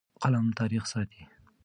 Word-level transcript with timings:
قلم 0.21 0.45
تاریخ 0.59 0.83
ساتي. 0.91 1.21